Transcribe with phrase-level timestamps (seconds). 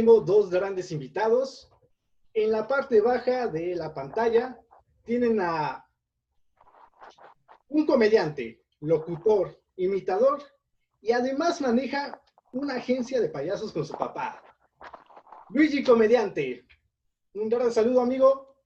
[0.00, 1.70] tengo dos grandes invitados.
[2.32, 4.58] En la parte baja de la pantalla
[5.04, 5.86] tienen a
[7.68, 10.42] un comediante, locutor, imitador
[11.02, 12.18] y además maneja
[12.52, 14.42] una agencia de payasos con su papá.
[15.50, 16.64] Luigi Comediante.
[17.34, 18.56] Un gran saludo, amigo.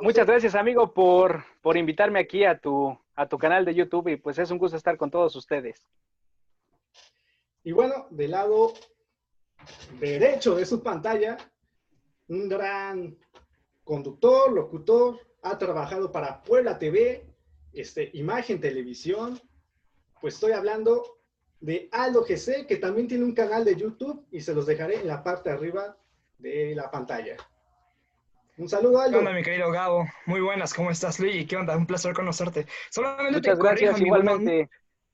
[0.00, 4.16] Muchas gracias, amigo, por, por invitarme aquí a tu, a tu canal de YouTube y
[4.16, 5.86] pues es un gusto estar con todos ustedes.
[7.62, 8.72] Y bueno, del lado
[9.98, 11.36] derecho de su pantalla,
[12.28, 13.16] un gran
[13.84, 17.26] conductor, locutor, ha trabajado para Puebla TV,
[17.72, 19.40] este, Imagen Televisión.
[20.20, 21.18] Pues estoy hablando
[21.60, 25.08] de Aldo GC, que también tiene un canal de YouTube y se los dejaré en
[25.08, 25.96] la parte de arriba
[26.38, 27.36] de la pantalla.
[28.56, 29.12] Un saludo, Aldo.
[29.12, 30.06] ¿Qué onda, mi querido Gabo?
[30.26, 31.46] Muy buenas, ¿cómo estás, Luigi?
[31.46, 31.76] ¿Qué onda?
[31.76, 32.66] Un placer conocerte.
[32.90, 34.68] Solamente Muchas gracias, igualmente.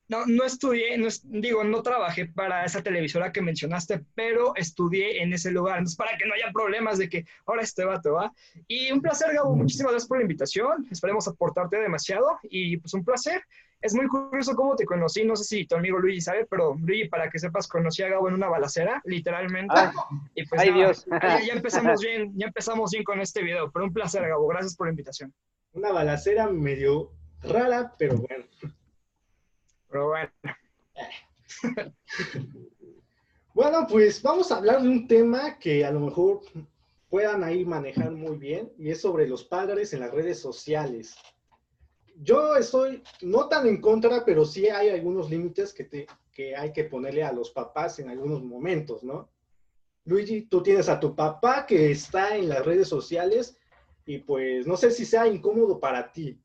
[0.09, 5.33] No, no estudié, no, digo, no trabajé para esa televisora que mencionaste, pero estudié en
[5.33, 5.79] ese lugar.
[5.79, 8.33] Entonces, para que no haya problemas de que ahora este te va.
[8.69, 9.57] Y un placer, Gabo.
[9.57, 10.87] Muchísimas gracias por la invitación.
[10.91, 12.39] Esperemos aportarte demasiado.
[12.45, 13.43] Y pues un placer.
[13.81, 15.25] Es muy curioso cómo te conocí.
[15.25, 18.29] No sé si tu amigo Luigi sabe, pero Luigi, para que sepas, conocí a Gabo
[18.29, 19.75] en una balacera, literalmente.
[19.77, 19.93] Ah,
[20.35, 21.05] y pues, ay, Dios.
[21.11, 23.70] Ya, ya, empezamos bien, ya empezamos bien con este video.
[23.70, 24.47] Pero un placer, Gabo.
[24.47, 25.33] Gracias por la invitación.
[25.73, 27.11] Una balacera medio
[27.43, 28.45] rara, pero bueno.
[29.89, 30.31] Pero bueno.
[33.55, 36.41] bueno, pues vamos a hablar de un tema que a lo mejor
[37.08, 41.17] puedan ahí manejar muy bien y es sobre los padres en las redes sociales.
[42.17, 46.73] Yo estoy no tan en contra, pero sí hay algunos límites que, te, que hay
[46.73, 49.29] que ponerle a los papás en algunos momentos, ¿no?
[50.05, 53.58] Luigi, tú tienes a tu papá que está en las redes sociales
[54.07, 56.41] y pues no sé si sea incómodo para ti.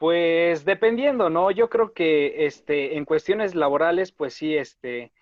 [0.00, 1.50] Pues dependiendo, ¿no?
[1.50, 5.12] Yo creo que este, en cuestiones laborales, pues sí, este,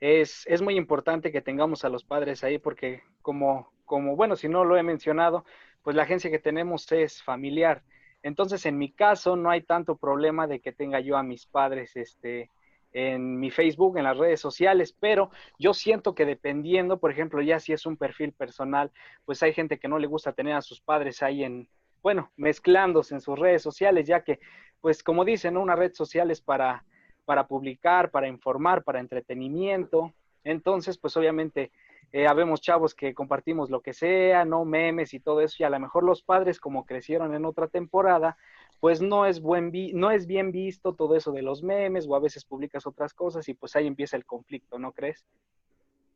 [0.00, 4.48] es, es muy importante que tengamos a los padres ahí porque como, como, bueno, si
[4.48, 5.44] no lo he mencionado,
[5.84, 7.84] pues la agencia que tenemos es familiar.
[8.24, 11.94] Entonces, en mi caso, no hay tanto problema de que tenga yo a mis padres,
[11.94, 12.50] este,
[12.92, 15.30] en mi Facebook, en las redes sociales, pero
[15.60, 18.90] yo siento que dependiendo, por ejemplo, ya si es un perfil personal,
[19.26, 21.68] pues hay gente que no le gusta tener a sus padres ahí en,
[22.04, 24.38] bueno, mezclándose en sus redes sociales, ya que,
[24.82, 26.84] pues como dicen, una red social es para,
[27.24, 30.12] para publicar, para informar, para entretenimiento.
[30.44, 31.72] Entonces, pues obviamente
[32.12, 35.70] eh, habemos chavos que compartimos lo que sea, no memes y todo eso, y a
[35.70, 38.36] lo mejor los padres, como crecieron en otra temporada,
[38.80, 42.20] pues no es, buen no es bien visto todo eso de los memes, o a
[42.20, 45.24] veces publicas otras cosas y pues ahí empieza el conflicto, ¿no crees?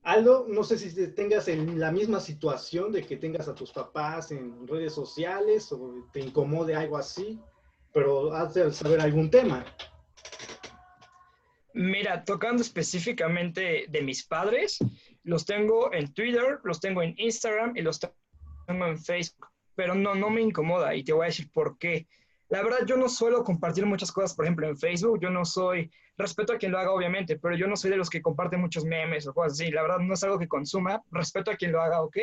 [0.03, 4.31] Aldo, no sé si tengas en la misma situación de que tengas a tus papás
[4.31, 7.41] en redes sociales o te incomode algo así,
[7.93, 9.65] pero has de saber algún tema.
[11.75, 14.79] Mira, tocando específicamente de mis padres,
[15.23, 20.15] los tengo en Twitter, los tengo en Instagram y los tengo en Facebook, pero no,
[20.15, 22.09] no me incomoda y te voy a decir por qué.
[22.49, 25.21] La verdad, yo no suelo compartir muchas cosas, por ejemplo, en Facebook.
[25.21, 28.11] Yo no soy, respeto a quien lo haga, obviamente, pero yo no soy de los
[28.11, 29.71] que comparten muchos memes o cosas así.
[29.71, 31.03] La verdad, no es algo que consuma.
[31.11, 32.17] Respeto a quien lo haga, ¿ok?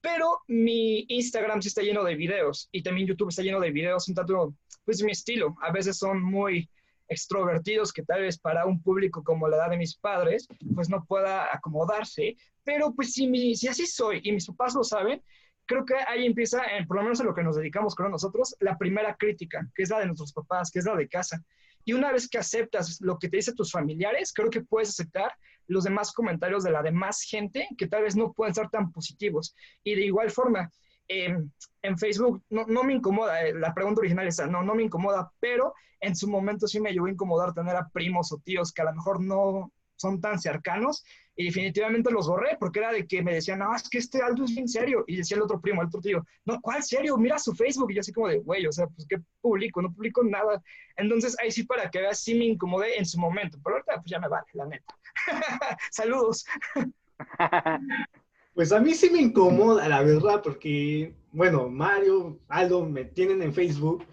[0.00, 4.08] Pero mi Instagram sí está lleno de videos y también YouTube está lleno de videos
[4.08, 4.54] un tanto,
[4.84, 5.56] pues, mi estilo.
[5.62, 6.68] A veces son muy
[7.08, 11.04] extrovertidos que tal vez para un público como la edad de mis padres, pues no
[11.04, 12.36] pueda acomodarse.
[12.64, 15.22] Pero pues si, mi, si así soy y mis papás lo saben,
[15.66, 18.78] creo que ahí empieza, por lo menos en lo que nos dedicamos con nosotros, la
[18.78, 21.42] primera crítica, que es la de nuestros papás, que es la de casa.
[21.84, 25.32] Y una vez que aceptas lo que te dicen tus familiares, creo que puedes aceptar
[25.66, 29.54] los demás comentarios de la demás gente que tal vez no pueden ser tan positivos.
[29.84, 30.70] Y de igual forma,
[31.08, 35.32] en Facebook no, no, me incomoda, eh, la pregunta original es no, no me incomoda,
[35.40, 38.82] pero en su momento sí me llegó a incomodar tener a primos o tíos que
[38.82, 41.04] a lo mejor no son tan cercanos
[41.36, 44.44] y definitivamente los borré porque era de que me decían, no, es que este Aldo
[44.44, 45.04] es bien serio.
[45.06, 47.16] Y decía el otro primo, el otro tío, no, ¿cuál serio?
[47.16, 47.90] Mira su Facebook.
[47.90, 49.80] Y yo así como de, güey, o sea, pues ¿qué publico?
[49.80, 50.62] No publico nada.
[50.96, 54.10] Entonces ahí sí para que veas, sí me incomodé en su momento, pero ahorita pues
[54.10, 54.94] ya me vale, la neta.
[55.90, 56.44] Saludos.
[58.52, 63.54] Pues a mí sí me incomoda, la verdad, porque, bueno, Mario, Aldo me tienen en
[63.54, 64.04] Facebook.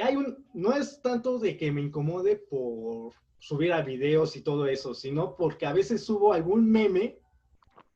[0.00, 4.66] Hay un, no es tanto de que me incomode por subir a videos y todo
[4.66, 7.18] eso, sino porque a veces subo algún meme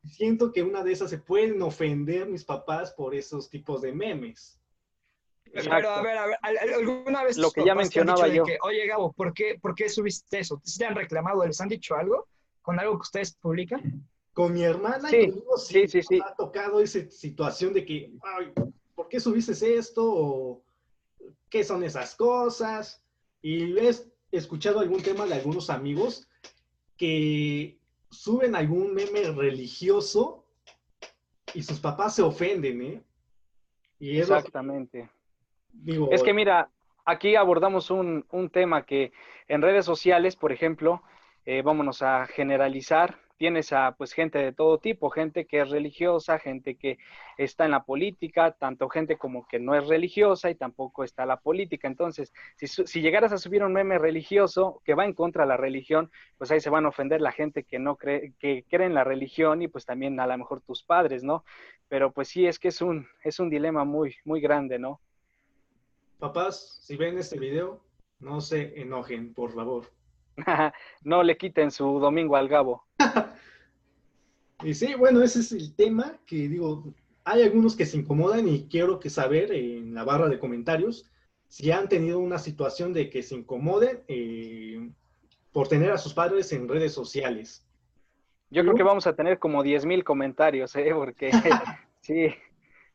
[0.03, 3.93] y siento que una de esas se pueden ofender mis papás por esos tipos de
[3.93, 4.61] memes.
[5.53, 6.39] Pero a ver, a ver,
[6.75, 8.43] alguna vez lo que ya mencionaba yo.
[8.63, 10.61] Oye, Gabo, ¿por qué, ¿por qué subiste eso?
[10.65, 11.47] ¿Si te han reclamado?
[11.47, 12.27] ¿Les han dicho algo
[12.61, 14.09] con algo que ustedes publican?
[14.33, 18.53] Con mi hermana, sí, sí, sí, sí, ha tocado esa situación de que, ay,
[18.97, 20.03] ¿por qué subiste esto?
[20.05, 20.65] ¿O
[21.49, 23.01] qué son esas cosas?
[23.43, 26.29] Y es, escuchado algún tema de algunos amigos
[26.97, 27.79] que
[28.11, 30.45] suben algún meme religioso
[31.53, 33.03] y sus papás se ofenden, ¿eh?
[33.99, 35.09] Y Exactamente.
[36.11, 36.69] es que mira,
[37.05, 39.13] aquí abordamos un, un, tema que
[39.49, 41.03] en redes sociales, por ejemplo,
[41.47, 46.39] eh, vámonos a generalizar, tienes a pues gente de todo tipo, gente que es religiosa,
[46.39, 46.99] gente que
[47.37, 51.41] está en la política, tanto gente como que no es religiosa y tampoco está la
[51.41, 51.89] política.
[51.89, 55.57] Entonces, si, si llegaras a subir un meme religioso que va en contra de la
[55.57, 58.95] religión, pues ahí se van a ofender la gente que no cree, que cree en
[58.95, 61.45] la religión y pues también a lo mejor tus padres, ¿no?
[61.89, 65.01] Pero pues sí, es que es un, es un dilema muy, muy grande, ¿no?
[66.19, 67.83] Papás, si ven este video,
[68.21, 69.91] no se enojen, por favor.
[71.03, 72.85] no le quiten su domingo al Gabo.
[74.65, 76.95] Y sí, bueno, ese es el tema que digo,
[77.25, 81.11] hay algunos que se incomodan y quiero que saber en la barra de comentarios
[81.49, 84.91] si han tenido una situación de que se incomoden eh,
[85.53, 87.65] por tener a sus padres en redes sociales.
[88.51, 90.91] Yo creo que vamos a tener como 10 mil comentarios, ¿eh?
[90.95, 91.31] porque
[92.01, 92.35] sí,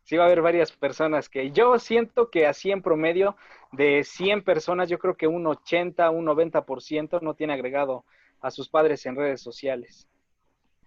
[0.03, 3.35] sí va a haber varias personas que yo siento que así en promedio
[3.71, 8.05] de 100 personas, yo creo que un 80, un 90% no tiene agregado
[8.41, 10.07] a sus padres en redes sociales.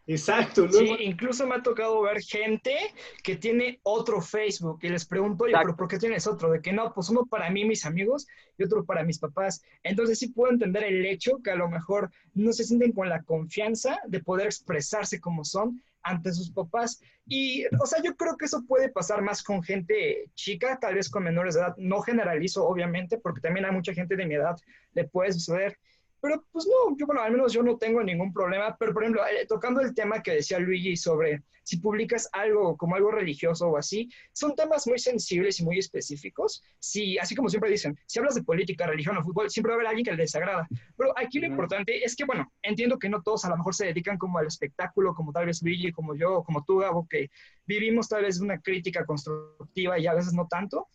[0.06, 0.70] Exacto.
[0.70, 2.76] Sí, incluso me ha tocado ver gente
[3.22, 6.50] que tiene otro Facebook y les pregunto, oye, pero ¿por qué tienes otro?
[6.50, 8.26] De que no, pues uno para mí, mis amigos,
[8.58, 9.62] y otro para mis papás.
[9.82, 13.22] Entonces sí puedo entender el hecho que a lo mejor no se sienten con la
[13.22, 17.00] confianza de poder expresarse como son ante sus papás.
[17.26, 21.08] Y, o sea, yo creo que eso puede pasar más con gente chica, tal vez
[21.08, 21.76] con menores de edad.
[21.78, 24.56] No generalizo, obviamente, porque también hay mucha gente de mi edad,
[24.94, 25.78] le puede suceder.
[26.22, 28.76] Pero pues no, yo bueno, al menos yo no tengo ningún problema.
[28.78, 32.94] Pero por ejemplo, eh, tocando el tema que decía Luigi sobre si publicas algo como
[32.94, 36.62] algo religioso o así, son temas muy sensibles y muy específicos.
[36.78, 39.78] Si, así como siempre dicen, si hablas de política, religión o fútbol, siempre va a
[39.78, 40.68] haber alguien que le desagrada.
[40.96, 43.86] Pero aquí lo importante es que, bueno, entiendo que no todos a lo mejor se
[43.86, 47.30] dedican como al espectáculo, como tal vez Luigi, como yo, como tú, Gabo, que
[47.66, 50.86] vivimos tal vez una crítica constructiva y a veces no tanto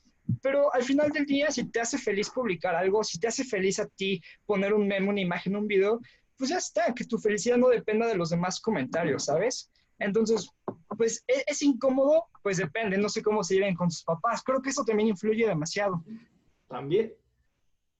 [0.41, 3.79] pero al final del día, si te hace feliz publicar algo, si te hace feliz
[3.79, 5.99] a ti poner un meme, una imagen, un video,
[6.37, 9.71] pues ya está, que tu felicidad no dependa de los demás comentarios, ¿sabes?
[9.99, 10.49] Entonces,
[10.97, 14.43] pues ¿e-, es, incómodo, pues depende, no sé cómo se lleven con sus papás.
[14.43, 16.03] Creo que eso también influye demasiado.
[16.67, 17.13] También.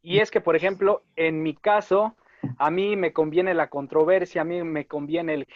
[0.01, 2.15] Y es que, por ejemplo, en mi caso,
[2.57, 5.47] a mí me conviene la controversia, a mí me conviene el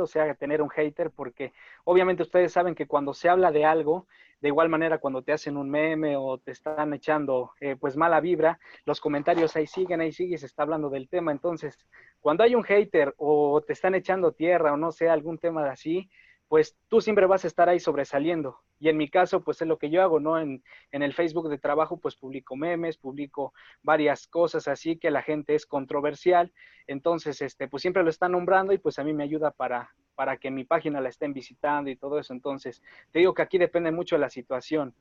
[0.00, 1.52] o sea, tener un hater, porque
[1.84, 4.06] obviamente ustedes saben que cuando se habla de algo,
[4.40, 8.20] de igual manera, cuando te hacen un meme o te están echando eh, pues mala
[8.20, 11.30] vibra, los comentarios ahí siguen, ahí sigue, se está hablando del tema.
[11.30, 11.78] Entonces,
[12.20, 15.70] cuando hay un hater o te están echando tierra o no sé, algún tema de
[15.70, 16.10] así,
[16.52, 18.60] pues tú siempre vas a estar ahí sobresaliendo.
[18.78, 20.38] Y en mi caso, pues es lo que yo hago, ¿no?
[20.38, 25.22] En, en, el Facebook de trabajo, pues publico memes, publico varias cosas así que la
[25.22, 26.52] gente es controversial.
[26.86, 30.36] Entonces, este, pues siempre lo están nombrando y pues a mí me ayuda para, para
[30.36, 32.34] que mi página la estén visitando y todo eso.
[32.34, 32.82] Entonces,
[33.12, 34.94] te digo que aquí depende mucho de la situación.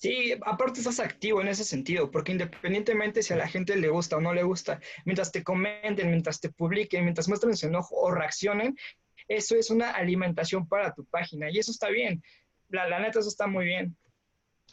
[0.00, 4.16] Sí, aparte estás activo en ese sentido, porque independientemente si a la gente le gusta
[4.16, 8.10] o no le gusta, mientras te comenten, mientras te publiquen, mientras muestren su enojo o
[8.10, 8.78] reaccionen,
[9.30, 12.22] eso es una alimentación para tu página y eso está bien.
[12.68, 13.96] La, la neta, eso está muy bien.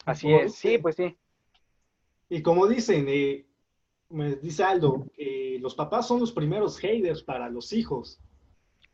[0.04, 1.16] Así es, sí, pues sí.
[2.30, 3.46] Y como dicen, eh,
[4.10, 5.06] me dice Aldo,
[5.60, 8.20] los papás son los primeros haters para los hijos.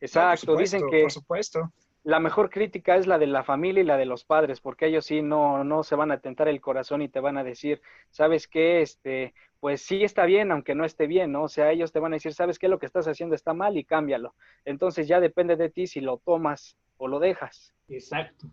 [0.01, 1.71] Exacto, dicen que por supuesto.
[2.03, 5.05] La mejor crítica es la de la familia y la de los padres, porque ellos
[5.05, 8.47] sí no, no se van a tentar el corazón y te van a decir, ¿sabes
[8.47, 8.81] qué?
[8.81, 11.43] Este, pues sí está bien, aunque no esté bien, ¿no?
[11.43, 12.67] O sea, ellos te van a decir, ¿sabes qué?
[12.67, 14.35] Lo que estás haciendo está mal y cámbialo.
[14.65, 17.73] Entonces ya depende de ti si lo tomas o lo dejas.
[17.87, 18.47] Exacto.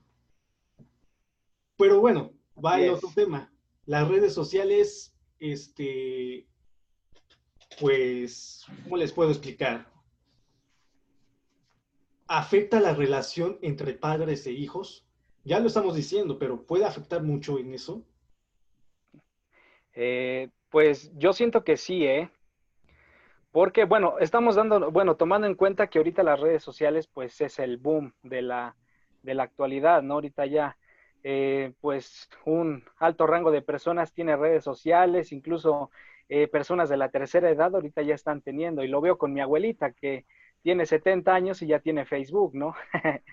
[1.77, 2.33] Pero bueno,
[2.65, 3.53] va el otro tema.
[3.85, 6.47] Las redes sociales, este,
[7.81, 9.91] pues, ¿cómo les puedo explicar?
[12.33, 15.05] ¿Afecta la relación entre padres e hijos?
[15.43, 18.05] Ya lo estamos diciendo, pero ¿puede afectar mucho en eso?
[19.95, 22.31] Eh, pues yo siento que sí, ¿eh?
[23.51, 27.59] Porque, bueno, estamos dando, bueno, tomando en cuenta que ahorita las redes sociales, pues es
[27.59, 28.77] el boom de la,
[29.25, 30.15] de la actualidad, ¿no?
[30.15, 30.79] Ahorita ya,
[31.25, 35.91] eh, pues un alto rango de personas tiene redes sociales, incluso
[36.29, 39.41] eh, personas de la tercera edad ahorita ya están teniendo, y lo veo con mi
[39.41, 40.27] abuelita que
[40.63, 42.75] tiene 70 años y ya tiene Facebook, ¿no?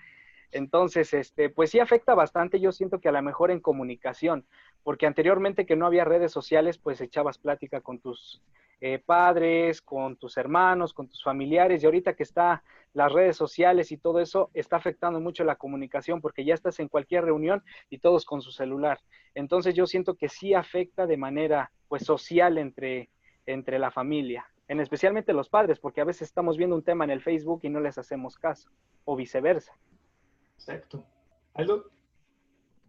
[0.50, 4.46] Entonces, este, pues sí afecta bastante, yo siento que a lo mejor en comunicación,
[4.82, 8.42] porque anteriormente que no había redes sociales, pues echabas plática con tus
[8.80, 12.62] eh, padres, con tus hermanos, con tus familiares, y ahorita que está
[12.94, 16.88] las redes sociales y todo eso, está afectando mucho la comunicación, porque ya estás en
[16.88, 19.00] cualquier reunión y todos con su celular.
[19.34, 23.10] Entonces yo siento que sí afecta de manera, pues, social entre,
[23.44, 24.46] entre la familia.
[24.68, 27.70] En especialmente los padres, porque a veces estamos viendo un tema en el Facebook y
[27.70, 28.70] no les hacemos caso,
[29.04, 29.72] o viceversa.
[30.54, 31.04] Exacto.
[31.54, 31.84] ¿Algo?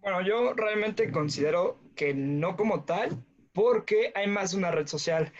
[0.01, 5.31] Bueno, yo realmente considero que no como tal, porque hay más de una red social.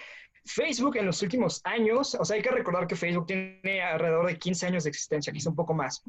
[0.46, 4.38] Facebook en los últimos años, o sea, hay que recordar que Facebook tiene alrededor de
[4.38, 6.04] 15 años de existencia, quizá un poco más.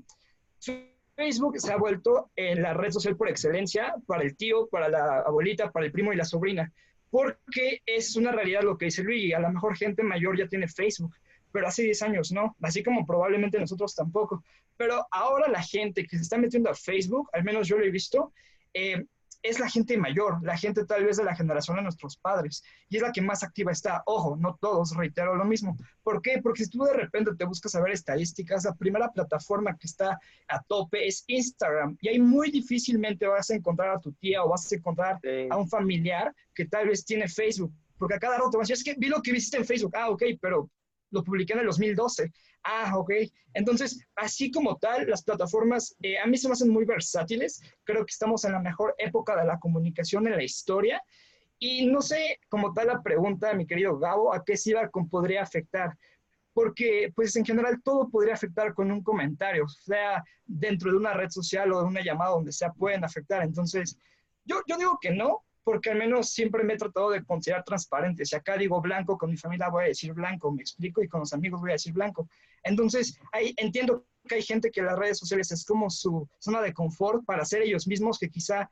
[1.16, 5.20] Facebook se ha vuelto en la red social por excelencia para el tío, para la
[5.20, 6.72] abuelita, para el primo y la sobrina,
[7.10, 10.68] porque es una realidad lo que dice Luigi, a lo mejor gente mayor ya tiene
[10.68, 11.14] Facebook,
[11.52, 14.44] pero hace 10 años no, así como probablemente nosotros tampoco.
[14.76, 17.90] Pero ahora la gente que se está metiendo a Facebook, al menos yo lo he
[17.90, 18.32] visto,
[18.72, 19.04] eh,
[19.42, 22.96] es la gente mayor, la gente tal vez de la generación de nuestros padres, y
[22.96, 24.02] es la que más activa está.
[24.06, 25.76] Ojo, no todos, reitero lo mismo.
[26.02, 26.40] ¿Por qué?
[26.42, 30.18] Porque si tú de repente te buscas a ver estadísticas, la primera plataforma que está
[30.48, 34.48] a tope es Instagram, y ahí muy difícilmente vas a encontrar a tu tía o
[34.48, 35.20] vas a encontrar
[35.50, 38.76] a un familiar que tal vez tiene Facebook, porque a cada rato vas a decir,
[38.76, 40.70] es que vi lo que viste en Facebook, ah, ok, pero
[41.10, 42.32] lo publiqué en el 2012.
[42.62, 43.12] Ah, ok.
[43.54, 47.62] Entonces, así como tal, las plataformas eh, a mí se me hacen muy versátiles.
[47.84, 51.02] Creo que estamos en la mejor época de la comunicación en la historia.
[51.58, 54.54] Y no sé, como tal, la pregunta, mi querido Gabo, ¿a qué
[54.90, 55.96] con podría afectar?
[56.52, 61.28] Porque, pues, en general, todo podría afectar con un comentario, sea dentro de una red
[61.28, 63.42] social o de una llamada donde sea, pueden afectar.
[63.42, 63.98] Entonces,
[64.44, 68.24] yo, yo digo que no, porque al menos siempre me he tratado de considerar transparente.
[68.24, 71.20] Si acá digo blanco, con mi familia voy a decir blanco, me explico, y con
[71.20, 72.28] los amigos voy a decir blanco.
[72.62, 76.72] Entonces, ahí entiendo que hay gente que las redes sociales es como su zona de
[76.72, 78.68] confort para ser ellos mismos, que quizá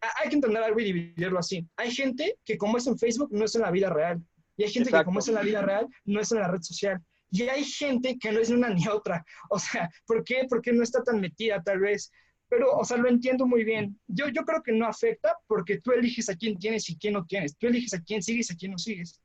[0.00, 1.66] hay que entender algo y dividirlo así.
[1.76, 4.22] Hay gente que como es en Facebook, no es en la vida real.
[4.56, 6.62] Y hay gente que como es en la vida real, no es en la red
[6.62, 7.02] social.
[7.30, 9.24] Y hay gente que no es ni una ni otra.
[9.50, 10.46] O sea, ¿por qué?
[10.48, 12.12] Porque no está tan metida tal vez.
[12.48, 13.98] Pero, o sea, lo entiendo muy bien.
[14.06, 17.24] Yo, yo creo que no afecta porque tú eliges a quién tienes y quién no
[17.24, 17.56] tienes.
[17.56, 19.20] Tú eliges a quién sigues y a quién no sigues.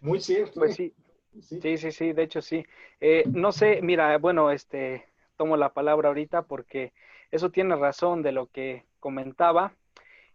[0.00, 0.60] Muy cierto.
[0.60, 0.92] Pues sí.
[1.40, 2.64] Sí, sí, sí, de hecho sí.
[3.00, 5.06] Eh, no sé, mira, bueno, este,
[5.36, 6.92] tomo la palabra ahorita porque
[7.30, 9.74] eso tiene razón de lo que comentaba.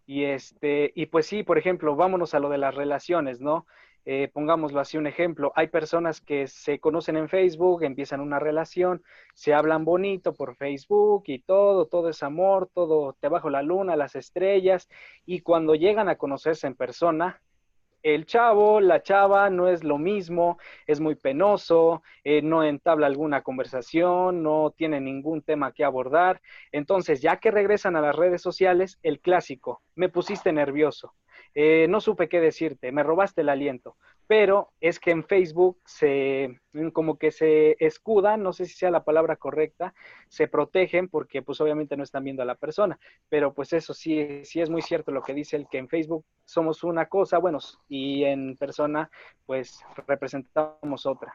[0.05, 3.65] Y este, y pues sí, por ejemplo, vámonos a lo de las relaciones, ¿no?
[4.05, 9.01] Eh, pongámoslo así un ejemplo, hay personas que se conocen en Facebook, empiezan una relación,
[9.33, 13.95] se hablan bonito por Facebook y todo, todo es amor, todo te bajo la luna,
[13.95, 14.89] las estrellas,
[15.25, 17.41] y cuando llegan a conocerse en persona,
[18.03, 20.57] el chavo, la chava no es lo mismo,
[20.87, 26.41] es muy penoso, eh, no entabla alguna conversación, no tiene ningún tema que abordar.
[26.71, 31.13] Entonces, ya que regresan a las redes sociales, el clásico, me pusiste nervioso,
[31.55, 33.95] eh, no supe qué decirte, me robaste el aliento.
[34.27, 36.59] Pero es que en Facebook se,
[36.93, 39.93] como que se escudan, no sé si sea la palabra correcta,
[40.29, 42.97] se protegen porque pues obviamente no están viendo a la persona.
[43.29, 46.25] Pero pues eso sí, sí es muy cierto lo que dice el que en Facebook
[46.45, 49.09] somos una cosa, bueno, y en persona
[49.45, 51.33] pues representamos otra.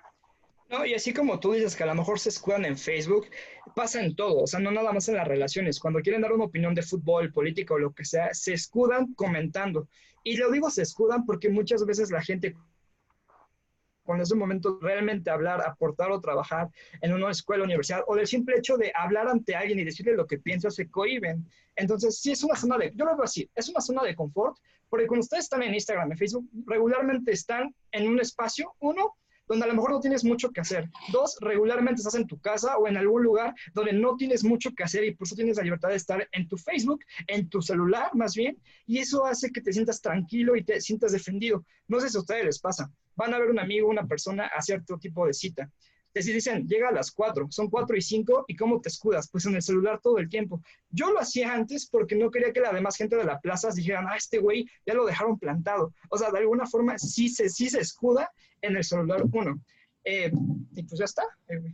[0.71, 3.27] No, y así como tú dices que a lo mejor se escudan en Facebook,
[3.75, 5.81] pasa en todo, o sea, no nada más en las relaciones.
[5.81, 9.89] Cuando quieren dar una opinión de fútbol, política o lo que sea, se escudan comentando.
[10.23, 12.55] Y lo digo se escudan porque muchas veces la gente
[14.09, 16.71] cuando es un momento realmente hablar, aportar o trabajar
[17.03, 20.27] en una escuela, universidad, o del simple hecho de hablar ante alguien y decirle lo
[20.27, 21.47] que piensa, se cohiben.
[21.77, 24.57] Entonces, sí es una zona de, yo lo veo así, es una zona de confort,
[24.89, 29.15] porque cuando ustedes están en Instagram, en Facebook, regularmente están en un espacio, uno,
[29.49, 30.89] donde a lo mejor no tienes mucho que hacer.
[31.13, 34.85] Dos, regularmente estás en tu casa o en algún lugar donde no tienes mucho que
[34.85, 38.11] hacer y por eso tienes la libertad de estar en tu Facebook, en tu celular
[38.15, 41.65] más bien, y eso hace que te sientas tranquilo y te sientas defendido.
[41.87, 42.91] No sé si a ustedes les pasa.
[43.17, 45.71] Van a ver un amigo, una persona a cierto tipo de cita.
[46.25, 49.29] Te dicen, llega a las 4, son 4 y 5, ¿y cómo te escudas?
[49.31, 50.61] Pues en el celular todo el tiempo.
[50.91, 54.07] Yo lo hacía antes porque no quería que la demás gente de la plaza dijeran,
[54.09, 55.93] ah, este güey ya lo dejaron plantado.
[56.11, 59.61] O sea, de alguna forma sí se, sí se escuda en el celular uno.
[60.05, 60.33] Eh,
[60.75, 61.23] y pues ya está.
[61.49, 61.73] Eh,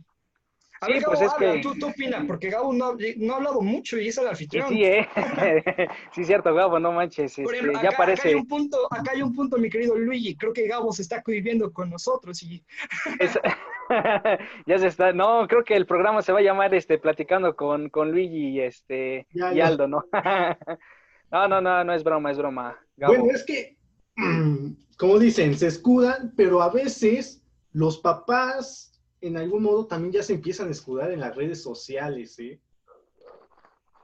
[0.81, 1.61] a ver, pues es que...
[1.61, 4.69] ¿tú, tú opinas, porque Gabo no, no, ha hablado mucho y es el anfitrión.
[4.69, 5.07] Sí, sí, ¿eh?
[6.13, 7.37] sí, cierto, Gabo, no manches.
[7.39, 8.21] Este, ya parece.
[8.21, 10.35] Acá hay, un punto, acá hay un punto, mi querido Luigi.
[10.35, 12.63] Creo que Gabo se está conviviendo con nosotros y.
[14.65, 15.13] ya se está.
[15.13, 18.61] No, creo que el programa se va a llamar este Platicando con, con Luigi y,
[18.61, 20.05] este, y Aldo, ¿no?
[21.31, 22.79] no, no, no, no es broma, es broma.
[22.97, 23.77] Bueno, es que
[24.97, 27.41] como dicen, se escudan, pero a veces
[27.73, 32.37] los papás en algún modo también ya se empiezan a escudar en las redes sociales,
[32.39, 32.59] ¿eh?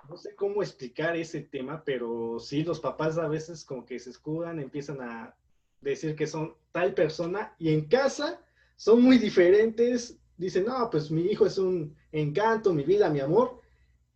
[0.09, 4.09] No sé cómo explicar ese tema, pero sí, los papás a veces como que se
[4.09, 5.35] escudan, empiezan a
[5.79, 8.41] decir que son tal persona y en casa
[8.81, 10.17] son muy diferentes.
[10.37, 13.61] Dicen, no, pues mi hijo es un encanto, mi vida, mi amor.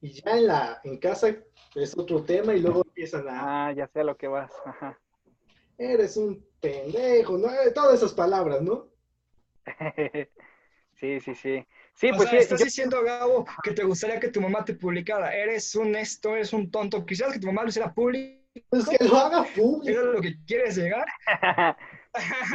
[0.02, 1.36] Y ya en, la, en casa
[1.76, 3.68] es otro tema y luego empiezan a...
[3.68, 4.52] Ah, ya sé a lo que vas.
[5.78, 7.48] Eres un pendejo, ¿no?
[7.48, 8.88] Eh, todas esas palabras, ¿no?
[10.96, 11.64] sí, sí, sí.
[11.94, 15.36] Sí, pues sí, estás diciendo, Gabo, que te gustaría que tu mamá te publicara.
[15.36, 17.06] Eres un esto, eres un tonto.
[17.06, 18.42] Quisieras que tu mamá lo hiciera público.
[18.70, 20.00] Pues que lo haga público.
[20.00, 21.06] ¿Es lo que quieres llegar?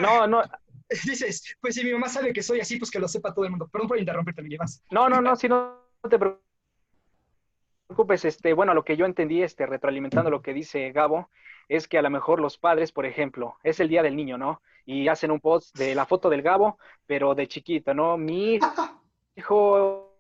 [0.01, 0.43] no, no.
[1.05, 3.51] Dices, pues si mi mamá sabe que soy así, pues que lo sepa todo el
[3.51, 3.69] mundo.
[3.69, 4.83] Perdón por interrumpirte, me llevas.
[4.91, 5.79] No, no, no, si no
[6.09, 8.25] te preocupes.
[8.25, 11.31] Este, bueno, lo que yo entendí, este, retroalimentando lo que dice Gabo,
[11.69, 14.63] es que a lo mejor los padres, por ejemplo, es el día del niño, ¿no?
[14.85, 18.17] Y hacen un post de la foto del Gabo, pero de chiquito, ¿no?
[18.17, 18.59] Mi
[19.37, 20.17] hijo,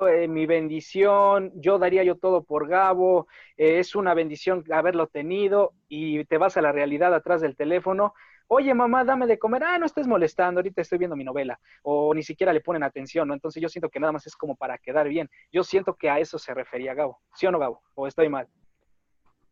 [0.00, 5.74] eh, mi bendición, yo daría yo todo por Gabo, eh, es una bendición haberlo tenido
[5.88, 8.14] y te vas a la realidad atrás del teléfono.
[8.50, 9.62] Oye, mamá, dame de comer.
[9.62, 11.60] Ah, no estés molestando, ahorita estoy viendo mi novela.
[11.82, 13.34] O ni siquiera le ponen atención, ¿no?
[13.34, 15.28] Entonces yo siento que nada más es como para quedar bien.
[15.52, 17.20] Yo siento que a eso se refería Gabo.
[17.34, 17.82] ¿Sí o no, Gabo?
[17.94, 18.48] ¿O estoy mal?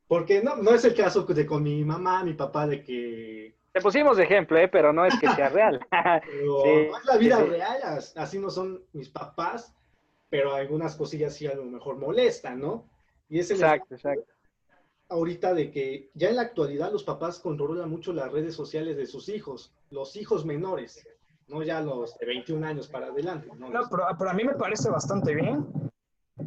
[0.09, 3.83] Porque no, no es el caso de con mi mamá, mi papá, de que te
[3.83, 4.69] pusimos de ejemplo, ¿eh?
[4.69, 5.79] pero no es que sea real.
[6.47, 7.79] no es la vida real,
[8.17, 9.76] así no son mis papás,
[10.31, 12.88] pero algunas cosillas sí a lo mejor molestan, ¿no?
[13.29, 14.33] Y es exacto, exacto.
[15.08, 19.06] Ahorita de que ya en la actualidad los papás controlan mucho las redes sociales de
[19.06, 21.06] sus hijos, los hijos menores,
[21.48, 23.48] no ya los de 21 años para adelante.
[23.56, 25.64] No, pero, pero a mí me parece bastante bien.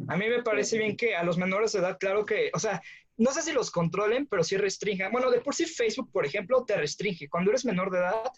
[0.08, 2.82] A mí me parece bien que a los menores de edad, claro que, o sea,
[3.16, 5.12] no sé si los controlen, pero sí restringan.
[5.12, 7.28] Bueno, de por sí Facebook, por ejemplo, te restringe.
[7.28, 8.32] Cuando eres menor de edad,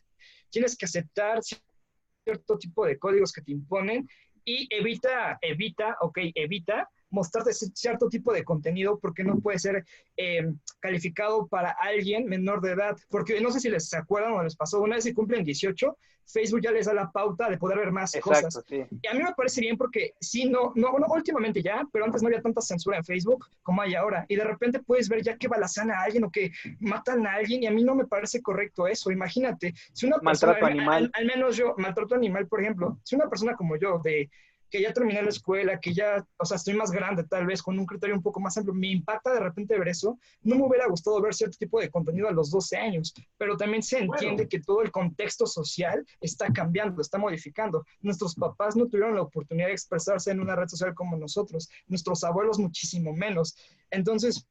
[0.51, 4.09] tienes que aceptar cierto tipo de códigos que te imponen
[4.45, 9.85] y evita, evita, ok, evita mostrarte cierto tipo de contenido porque no puede ser
[10.17, 12.97] eh, calificado para alguien menor de edad.
[13.09, 15.97] Porque no sé si les acuerdan o les pasó, una vez que cumplen 18,
[16.27, 18.65] Facebook ya les da la pauta de poder ver más cosas.
[18.71, 22.23] Y a mí me parece bien porque sí, no, no, no, últimamente ya, pero antes
[22.23, 24.25] no había tanta censura en Facebook como hay ahora.
[24.29, 27.63] Y de repente puedes ver ya que balazan a alguien o que matan a alguien
[27.63, 29.11] y a mí no me parece correcto eso.
[29.11, 31.11] Imagínate, si una persona, maltrato animal.
[31.13, 34.31] al menos yo, maltrato animal, por ejemplo, si una persona como yo de
[34.73, 37.79] que ya terminé la escuela, que ya, o sea, estoy más grande tal vez, con
[37.79, 40.19] un criterio un poco más amplio, me impacta de repente ver eso.
[40.41, 43.83] No me hubiera gustado ver cierto tipo de contenido a los 12 años, pero también
[43.83, 47.85] se entiende que todo el contexto social está cambiando, está modificando.
[48.01, 52.25] Nuestros papás no tuvieron la oportunidad de expresarse en una red social como nosotros, nuestros
[52.25, 53.55] abuelos muchísimo menos.
[53.91, 54.49] Entonces,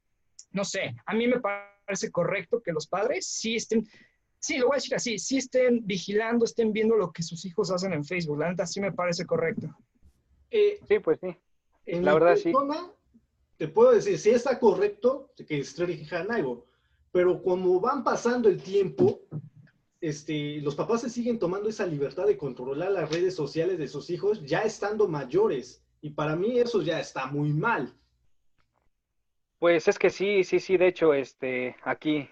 [0.52, 3.88] no sé, a mí me parece correcto que los padres sí estén
[4.38, 7.72] sí, lo voy a decir así, sí estén vigilando, estén viendo lo que sus hijos
[7.72, 8.38] hacen en Facebook.
[8.38, 9.68] La neta sí me parece correcto.
[10.52, 11.34] Eh, sí, pues sí.
[11.86, 12.52] En la verdad sí.
[13.56, 15.80] Te puedo decir, sí está correcto que es
[16.12, 16.66] algo,
[17.10, 19.20] pero como van pasando el tiempo,
[20.00, 24.10] este, los papás se siguen tomando esa libertad de controlar las redes sociales de sus
[24.10, 25.84] hijos ya estando mayores.
[26.00, 27.94] Y para mí eso ya está muy mal.
[29.58, 32.28] Pues es que sí, sí, sí, de hecho, este, aquí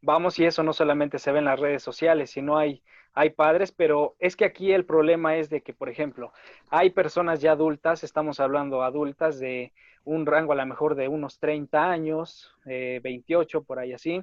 [0.00, 3.72] vamos y eso no solamente se ve en las redes sociales, sino hay hay padres,
[3.72, 6.32] pero es que aquí el problema es de que, por ejemplo,
[6.70, 9.72] hay personas ya adultas, estamos hablando adultas de
[10.04, 14.22] un rango a lo mejor de unos 30 años, 28 eh, por ahí así,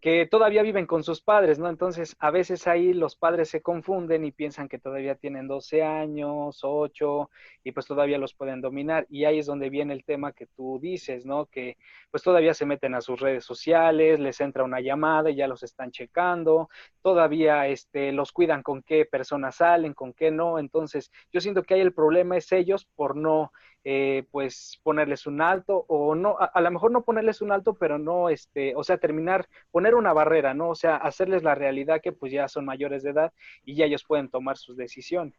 [0.00, 1.68] que todavía viven con sus padres, ¿no?
[1.68, 6.60] Entonces, a veces ahí los padres se confunden y piensan que todavía tienen 12 años,
[6.62, 7.30] 8,
[7.64, 9.06] y pues todavía los pueden dominar.
[9.10, 11.46] Y ahí es donde viene el tema que tú dices, ¿no?
[11.46, 11.76] Que
[12.10, 15.62] pues todavía se meten a sus redes sociales, les entra una llamada y ya los
[15.62, 16.70] están checando,
[17.02, 20.58] todavía este, los cuidan con qué personas salen, con qué no.
[20.58, 23.52] Entonces, yo siento que ahí el problema es ellos por no
[23.84, 27.98] eh, pues ponerles un alto o no, a, lo mejor no ponerles un alto, pero
[27.98, 30.70] no, este, o sea, terminar, poner una barrera, ¿no?
[30.70, 33.32] O sea, hacerles la realidad que pues ya son mayores de edad
[33.64, 35.34] y ya ellos pueden tomar sus decisiones.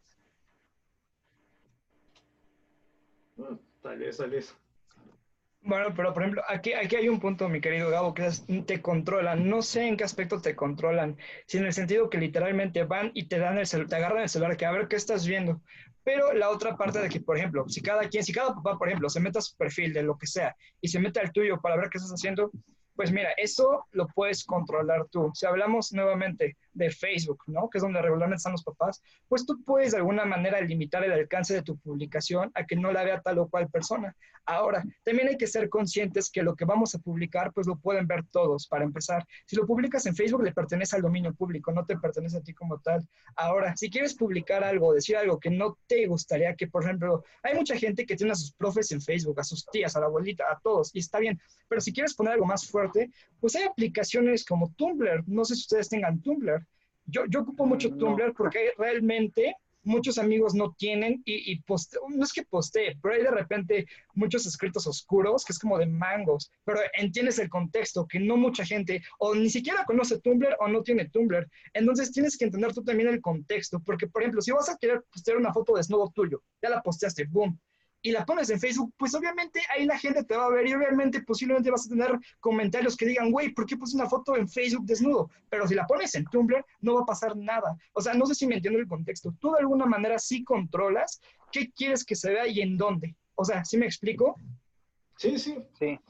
[3.82, 4.56] Tal vez, tal vez.
[5.64, 8.82] Bueno, pero por ejemplo, aquí, aquí hay un punto, mi querido Gabo, que es, te
[8.82, 9.48] controlan.
[9.48, 13.28] No sé en qué aspecto te controlan, si en el sentido que literalmente van y
[13.28, 15.62] te dan el te agarran el celular, que a ver qué estás viendo.
[16.02, 18.88] Pero la otra parte de que, por ejemplo, si cada quien, si cada papá, por
[18.88, 21.60] ejemplo, se mete a su perfil de lo que sea y se mete al tuyo
[21.60, 22.50] para ver qué estás haciendo,
[22.94, 25.30] pues mira, eso lo puedes controlar tú.
[25.34, 27.68] Si hablamos nuevamente de Facebook, ¿no?
[27.68, 31.12] Que es donde regularmente están los papás, pues tú puedes de alguna manera limitar el
[31.12, 34.14] alcance de tu publicación a que no la vea tal o cual persona.
[34.44, 38.06] Ahora, también hay que ser conscientes que lo que vamos a publicar, pues lo pueden
[38.06, 39.24] ver todos, para empezar.
[39.46, 42.52] Si lo publicas en Facebook, le pertenece al dominio público, no te pertenece a ti
[42.52, 43.06] como tal.
[43.36, 47.54] Ahora, si quieres publicar algo, decir algo que no te gustaría que, por ejemplo, hay
[47.54, 50.44] mucha gente que tiene a sus profes en Facebook, a sus tías, a la abuelita,
[50.50, 52.81] a todos, y está bien, pero si quieres poner algo más fuerte,
[53.40, 56.66] pues hay aplicaciones como Tumblr, no sé si ustedes tengan Tumblr,
[57.06, 61.64] yo, yo ocupo mucho Tumblr porque realmente muchos amigos no tienen y, y
[62.08, 65.86] no es que postee, pero hay de repente muchos escritos oscuros que es como de
[65.86, 70.68] mangos, pero entiendes el contexto, que no mucha gente o ni siquiera conoce Tumblr o
[70.68, 71.48] no tiene Tumblr.
[71.72, 75.02] Entonces tienes que entender tú también el contexto, porque por ejemplo, si vas a querer
[75.12, 77.58] postear una foto de desnudo tuyo, ya la posteaste, boom,
[78.02, 80.74] y la pones en Facebook, pues obviamente ahí la gente te va a ver y
[80.74, 84.48] obviamente posiblemente vas a tener comentarios que digan, güey, ¿por qué puse una foto en
[84.48, 85.30] Facebook desnudo?
[85.48, 87.76] Pero si la pones en Tumblr, no va a pasar nada.
[87.92, 89.32] O sea, no sé si me entiendo el contexto.
[89.40, 91.20] Tú de alguna manera sí controlas
[91.52, 93.14] qué quieres que se vea y en dónde.
[93.36, 94.36] O sea, ¿sí me explico?
[95.16, 95.64] Sí, sí.
[95.78, 96.00] Sí.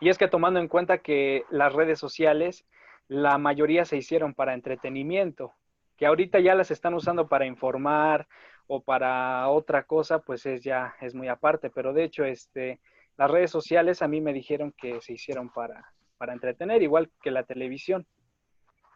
[0.00, 2.64] Y es que tomando en cuenta que las redes sociales,
[3.08, 5.54] la mayoría se hicieron para entretenimiento,
[5.96, 8.28] que ahorita ya las están usando para informar
[8.68, 11.70] o para otra cosa, pues es ya, es muy aparte.
[11.70, 12.80] Pero de hecho, este,
[13.16, 17.30] las redes sociales a mí me dijeron que se hicieron para, para entretener, igual que
[17.30, 18.06] la televisión.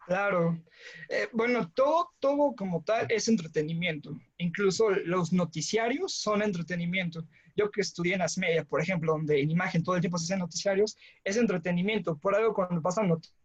[0.05, 0.61] Claro.
[1.09, 4.11] Eh, bueno, todo, todo como tal es entretenimiento.
[4.37, 7.25] Incluso los noticiarios son entretenimiento.
[7.55, 10.39] Yo que estudié en Asmedia, por ejemplo, donde en imagen todo el tiempo se hacen
[10.39, 12.17] noticiarios, es entretenimiento.
[12.17, 13.42] Por algo cuando pasan noticias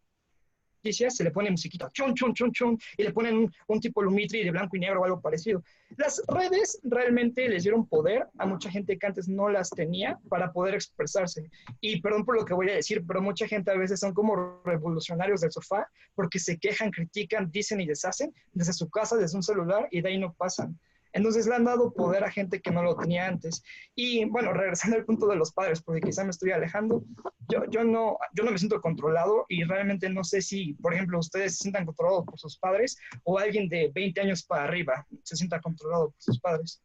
[0.83, 4.51] se le pone musiquita, chun, chun, chun, chun, y le ponen un, tipo Lumitri de
[4.51, 5.63] blanco y negro o algo parecido.
[5.97, 10.53] Las redes realmente les dieron poder a mucha gente que antes no las tenía para
[10.53, 11.51] poder expresarse.
[11.81, 14.61] Y perdón por lo que voy a decir, pero mucha gente a veces son como
[14.65, 19.43] revolucionarios del sofá porque se quejan, critican, dicen y deshacen desde su casa, desde un
[19.43, 20.79] celular y de ahí no pasan.
[21.13, 23.63] Entonces le han dado poder a gente que no lo tenía antes.
[23.95, 27.05] Y bueno, regresando al punto de los padres, porque quizá me estoy alejando,
[27.49, 31.19] yo, yo, no, yo no me siento controlado y realmente no sé si, por ejemplo,
[31.19, 35.37] ustedes se sientan controlados por sus padres o alguien de 20 años para arriba se
[35.37, 36.83] sienta controlado por sus padres.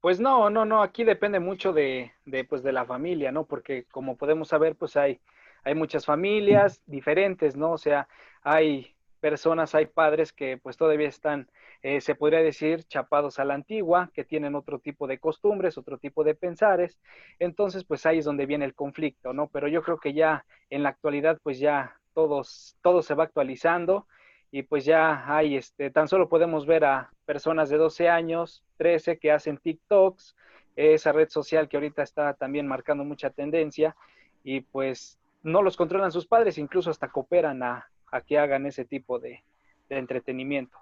[0.00, 3.46] Pues no, no, no, aquí depende mucho de, de, pues de la familia, ¿no?
[3.46, 5.20] Porque como podemos saber, pues hay,
[5.64, 7.72] hay muchas familias diferentes, ¿no?
[7.72, 8.08] O sea,
[8.42, 11.50] hay personas, hay padres que pues todavía están
[11.82, 15.98] eh, se podría decir, chapados a la antigua, que tienen otro tipo de costumbres, otro
[15.98, 16.98] tipo de pensares.
[17.38, 19.48] Entonces, pues ahí es donde viene el conflicto, ¿no?
[19.48, 24.06] Pero yo creo que ya en la actualidad, pues ya todos, todo se va actualizando
[24.50, 29.18] y pues ya hay, este, tan solo podemos ver a personas de 12 años, 13
[29.18, 30.34] que hacen TikToks,
[30.74, 33.94] esa red social que ahorita está también marcando mucha tendencia
[34.42, 37.88] y pues no los controlan sus padres, incluso hasta cooperan a,
[38.26, 39.42] que hagan ese tipo de
[39.90, 40.78] entretenimiento.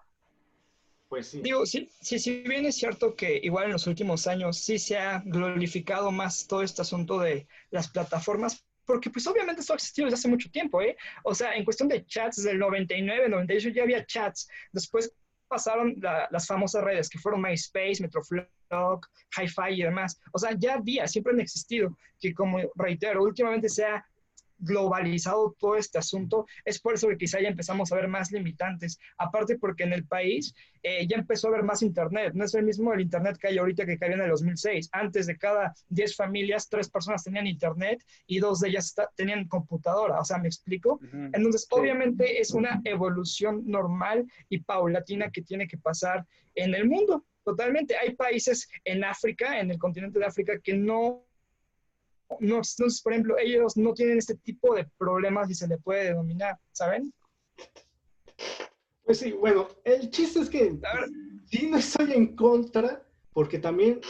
[1.08, 1.40] Pues sí.
[1.40, 4.98] Digo, sí, sí, sí, bien es cierto que igual en los últimos años sí se
[4.98, 10.06] ha glorificado más todo este asunto de las plataformas, porque pues obviamente esto ha existido
[10.06, 10.96] desde hace mucho tiempo, ¿eh?
[11.22, 15.12] O sea, en cuestión de chats, desde el 99, 98 ya había chats, después
[15.48, 19.00] pasaron las famosas redes que fueron MySpace, Metroflog,
[19.36, 20.18] Hi-Fi y demás.
[20.32, 24.04] O sea, ya había, siempre han existido, que como reitero, últimamente se ha
[24.58, 28.98] globalizado todo este asunto, es por eso que quizá ya empezamos a ver más limitantes.
[29.18, 32.32] Aparte porque en el país eh, ya empezó a haber más Internet.
[32.34, 34.88] No es el mismo el Internet que hay ahorita que había en el 2006.
[34.92, 40.20] Antes de cada 10 familias, tres personas tenían Internet y dos de ellas tenían computadora.
[40.20, 41.00] O sea, ¿me explico?
[41.12, 47.24] Entonces, obviamente es una evolución normal y paulatina que tiene que pasar en el mundo.
[47.44, 47.96] Totalmente.
[47.96, 51.25] Hay países en África, en el continente de África, que no
[52.40, 56.04] no, entonces, por ejemplo, ellos no tienen este tipo de problemas y se le puede
[56.04, 57.12] denominar, ¿saben?
[59.04, 60.78] Pues sí, bueno, el chiste es que
[61.46, 64.00] sí no estoy en contra, porque también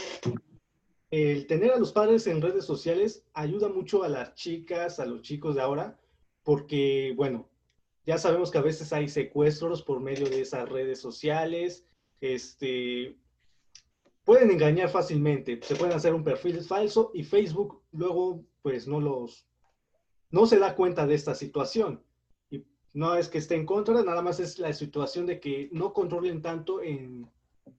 [1.10, 5.22] el tener a los padres en redes sociales ayuda mucho a las chicas, a los
[5.22, 5.98] chicos de ahora,
[6.42, 7.48] porque, bueno,
[8.06, 11.84] ya sabemos que a veces hay secuestros por medio de esas redes sociales,
[12.20, 13.16] este,
[14.26, 19.46] pueden engañar fácilmente, se pueden hacer un perfil falso y Facebook luego pues no los,
[20.30, 22.02] no se da cuenta de esta situación.
[22.50, 25.92] Y no es que esté en contra, nada más es la situación de que no
[25.92, 27.30] controlen tanto en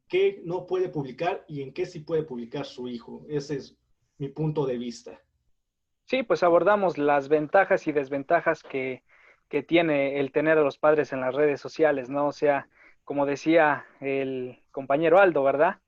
[0.08, 3.26] qué no puede publicar y en qué sí puede publicar su hijo.
[3.28, 3.78] Ese es
[4.18, 5.20] mi punto de vista.
[6.06, 9.04] Sí, pues abordamos las ventajas y desventajas que,
[9.50, 12.28] que tiene el tener a los padres en las redes sociales, ¿no?
[12.28, 12.70] O sea,
[13.04, 15.82] como decía el compañero Aldo, ¿verdad?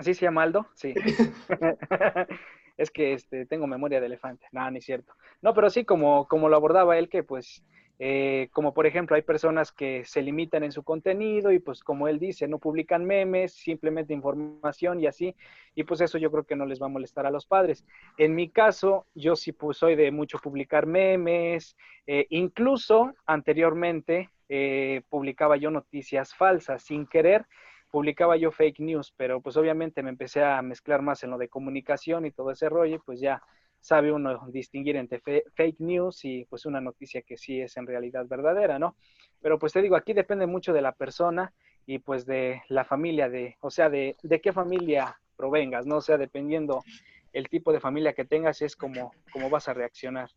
[0.00, 0.66] ¿Así se llama Aldo?
[0.76, 0.94] Sí.
[2.78, 4.46] es que este, tengo memoria de elefante.
[4.50, 5.12] No, ni es cierto.
[5.42, 7.62] No, pero sí, como, como lo abordaba él, que pues,
[7.98, 12.08] eh, como por ejemplo, hay personas que se limitan en su contenido y pues como
[12.08, 15.36] él dice, no publican memes, simplemente información y así.
[15.74, 17.84] Y pues eso yo creo que no les va a molestar a los padres.
[18.16, 21.76] En mi caso, yo sí pues, soy de mucho publicar memes.
[22.06, 27.44] Eh, incluso anteriormente eh, publicaba yo noticias falsas sin querer
[27.90, 31.48] publicaba yo fake news, pero pues obviamente me empecé a mezclar más en lo de
[31.48, 33.42] comunicación y todo ese rollo, y pues ya
[33.80, 35.20] sabe uno distinguir entre
[35.54, 38.96] fake news y pues una noticia que sí es en realidad verdadera, ¿no?
[39.40, 41.52] Pero pues te digo, aquí depende mucho de la persona
[41.86, 45.96] y pues de la familia, de, o sea, de, de qué familia provengas, ¿no?
[45.96, 46.84] O sea, dependiendo
[47.32, 50.30] el tipo de familia que tengas, es como, como vas a reaccionar.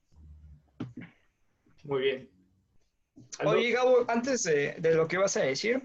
[1.83, 2.29] Muy bien.
[3.45, 5.81] Oye, Gabo, antes de, lo que vas a decir,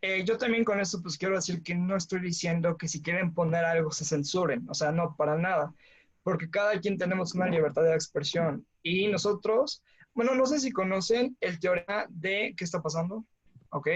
[0.00, 3.34] eh, yo también con esto pues quiero decir que no estoy diciendo que si quieren
[3.34, 5.74] poner algo se censuren, o sea, no, para nada,
[6.22, 9.82] porque cada quien tenemos una libertad de expresión y nosotros,
[10.14, 13.24] bueno, no sé si conocen el teorema de qué está pasando,
[13.70, 13.88] ¿ok?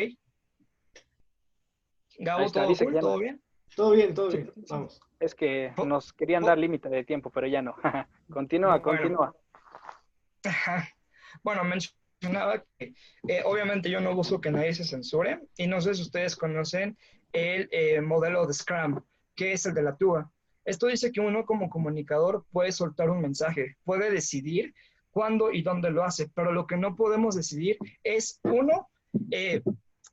[2.18, 3.42] Gabo, ¿todo, ¿todo bien?
[3.74, 5.00] Todo bien, todo bien, vamos.
[5.18, 7.76] Es que nos querían dar límite de tiempo, pero ya no.
[8.30, 9.34] continúa, continúa.
[11.42, 11.62] Bueno,
[12.28, 16.96] eh, obviamente yo no busco que nadie se censure y no sé si ustedes conocen
[17.32, 19.00] el eh, modelo de Scrum,
[19.35, 20.30] que es el de la tuba.
[20.64, 24.74] Esto dice que uno como comunicador puede soltar un mensaje, puede decidir
[25.11, 28.88] cuándo y dónde lo hace, pero lo que no podemos decidir es, uno,
[29.30, 29.62] eh,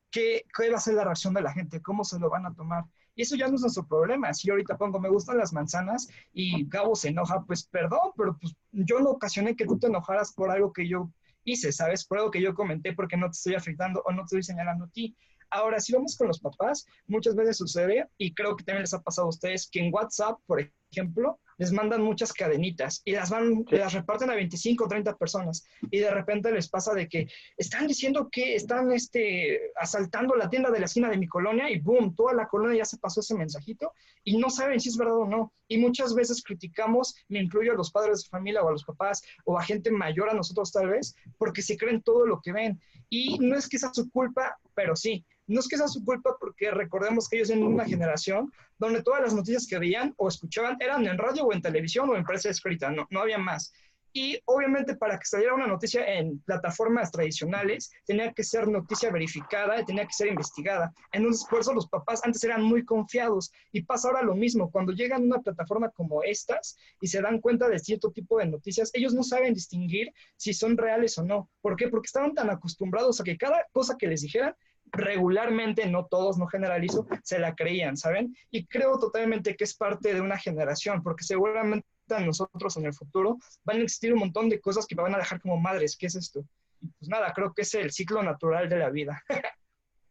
[0.09, 2.53] qué, qué va a ser la reacción de la gente, cómo se lo van a
[2.53, 2.85] tomar.
[3.15, 4.33] Y eso ya no es nuestro problema.
[4.33, 8.37] Si yo ahorita pongo, me gustan las manzanas y Gabo se enoja, pues perdón, pero
[8.39, 11.11] pues yo no ocasioné que tú te enojaras por algo que yo
[11.51, 12.05] hice, ¿sabes?
[12.05, 14.85] Por algo que yo comenté porque no te estoy afectando o no te estoy señalando
[14.85, 15.15] a ti.
[15.51, 19.01] Ahora, si vamos con los papás, muchas veces sucede, y creo que también les ha
[19.01, 20.59] pasado a ustedes, que en WhatsApp, por
[20.91, 25.65] ejemplo, les mandan muchas cadenitas y las van, las reparten a 25 o 30 personas
[25.91, 30.71] y de repente les pasa de que están diciendo que están este, asaltando la tienda
[30.71, 33.35] de la esquina de mi colonia y boom, toda la colonia ya se pasó ese
[33.35, 35.53] mensajito y no saben si es verdad o no.
[35.67, 39.21] Y muchas veces criticamos, me incluyo a los padres de familia o a los papás
[39.43, 42.79] o a gente mayor a nosotros tal vez, porque se creen todo lo que ven.
[43.09, 46.37] Y no es que sea su culpa, pero sí, no es que sea su culpa
[46.39, 50.77] porque recordemos que ellos en una generación donde todas las noticias que veían o escuchaban
[50.79, 53.71] eran en radio o en televisión o en prensa escrita, no, no había más.
[54.11, 59.85] Y obviamente para que saliera una noticia en plataformas tradicionales, tenía que ser noticia verificada,
[59.85, 60.91] tenía que ser investigada.
[61.11, 63.51] Entonces, por eso los papás antes eran muy confiados.
[63.71, 67.39] Y pasa ahora lo mismo, cuando llegan a una plataforma como estas y se dan
[67.39, 71.49] cuenta de cierto tipo de noticias, ellos no saben distinguir si son reales o no.
[71.61, 71.87] ¿Por qué?
[71.87, 74.55] Porque estaban tan acostumbrados a que cada cosa que les dijeran
[74.91, 78.35] regularmente, no todos, no generalizo, se la creían, ¿saben?
[78.51, 81.85] Y creo totalmente que es parte de una generación, porque seguramente
[82.25, 85.19] nosotros en el futuro van a existir un montón de cosas que me van a
[85.19, 85.95] dejar como madres.
[85.97, 86.43] ¿Qué es esto?
[86.79, 89.23] Pues nada, creo que es el ciclo natural de la vida.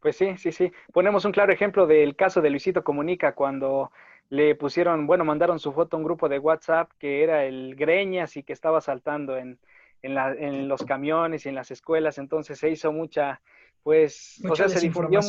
[0.01, 0.71] Pues sí, sí, sí.
[0.93, 3.91] Ponemos un claro ejemplo del caso de Luisito Comunica cuando
[4.31, 8.37] le pusieron, bueno, mandaron su foto a un grupo de WhatsApp que era el Greñas
[8.37, 9.59] y que estaba saltando en,
[10.03, 12.19] en, la, en los camiones y en las escuelas.
[12.19, 13.41] Entonces se hizo mucha,
[13.83, 15.21] pues, o sea, se difundió.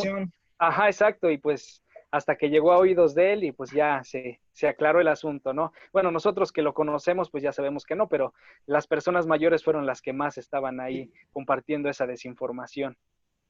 [0.58, 1.82] Ajá, exacto, y pues
[2.12, 5.54] hasta que llegó a oídos de él y pues ya se, se, aclaró el asunto,
[5.54, 5.74] ¿no?
[5.94, 8.34] Bueno, nosotros que lo conocemos, pues ya sabemos que no, pero
[8.66, 12.98] las personas mayores fueron las que más estaban ahí compartiendo esa desinformación.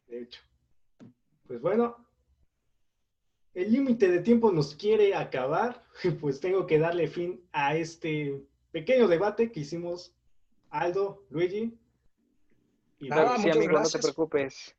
[0.07, 0.41] De hecho.
[1.47, 2.05] Pues bueno,
[3.53, 5.83] el límite de tiempo nos quiere acabar,
[6.19, 10.13] pues tengo que darle fin a este pequeño debate que hicimos
[10.69, 11.77] Aldo, Luigi.
[12.99, 14.75] Y ah, sí, amigo, no te preocupes.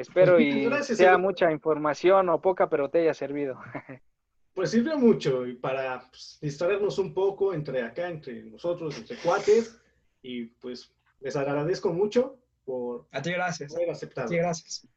[0.00, 3.60] Espero y sea mucha información o poca, pero te haya servido.
[4.52, 9.80] Pues sirve mucho y para pues, distraernos un poco entre acá, entre nosotros, entre cuates.
[10.22, 13.72] Y pues les agradezco mucho por a ti gracias.
[13.74, 14.26] haber aceptado.
[14.26, 14.88] A ti gracias.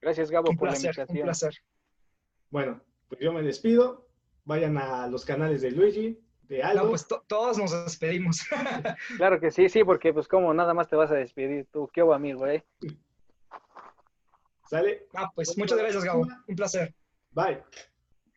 [0.00, 1.18] Gracias, Gabo, por la invitación.
[1.18, 1.54] Un placer.
[2.50, 4.06] Bueno, pues yo me despido.
[4.44, 6.84] Vayan a los canales de Luigi, de Aldo.
[6.84, 8.42] No, pues todos nos despedimos.
[9.16, 11.90] claro que sí, sí, porque pues como nada más te vas a despedir tú.
[11.92, 12.64] Qué amigo, ¿eh?
[14.70, 15.08] ¿Sale?
[15.14, 16.28] Ah, pues muchas gracias, Gabo.
[16.46, 16.94] Un placer.
[17.32, 17.60] Bye.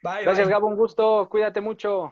[0.01, 0.23] Bye.
[0.23, 0.65] Gracias, Gabo.
[0.65, 1.29] Un gusto.
[1.29, 2.11] Cuídate mucho.